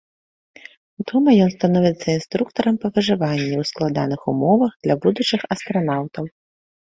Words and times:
Дома 1.09 1.29
ён 1.43 1.49
становіцца 1.57 2.07
інструктарам 2.19 2.75
па 2.85 2.89
выжыванні 2.95 3.53
ў 3.61 3.69
складаных 3.71 4.21
умовах 4.33 4.71
для 4.87 4.95
будучых 5.03 5.41
астранаўтаў. 5.57 6.23